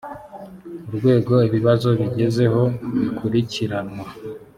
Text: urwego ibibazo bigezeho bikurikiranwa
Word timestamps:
urwego 0.89 1.33
ibibazo 1.47 1.87
bigezeho 1.99 2.61
bikurikiranwa 3.01 4.05